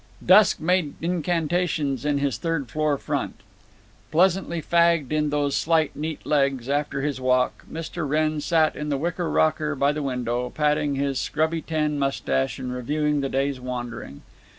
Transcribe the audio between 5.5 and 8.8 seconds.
slight neat legs, after his walk, Mr. Wrenn sat